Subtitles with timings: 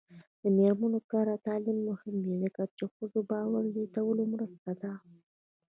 [0.41, 4.91] د میرمنو کار او تعلیم مهم دی ځکه چې ښځو باور زیاتولو مرسته ده.